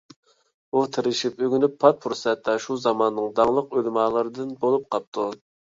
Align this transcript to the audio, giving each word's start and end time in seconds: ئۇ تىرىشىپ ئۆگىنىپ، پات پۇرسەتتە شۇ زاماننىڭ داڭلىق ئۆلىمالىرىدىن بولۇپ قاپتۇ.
ئۇ 0.71 0.81
تىرىشىپ 0.95 1.43
ئۆگىنىپ، 1.47 1.75
پات 1.85 2.01
پۇرسەتتە 2.07 2.57
شۇ 2.67 2.81
زاماننىڭ 2.87 3.31
داڭلىق 3.41 3.77
ئۆلىمالىرىدىن 3.79 4.59
بولۇپ 4.67 4.95
قاپتۇ. 4.97 5.33